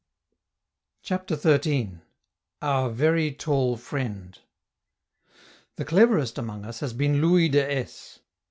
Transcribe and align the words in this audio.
CHAPTER 1.03 1.35
XIII. 1.35 1.99
OUR 2.63 2.89
"VERY 2.89 3.33
TALL 3.33 3.77
FRIEND" 3.77 4.39
The 5.75 5.85
cleverest 5.85 6.39
among 6.39 6.65
us 6.65 6.79
has 6.79 6.93
been 6.93 7.21
Louis 7.21 7.49
de 7.49 7.71
S 7.71 8.17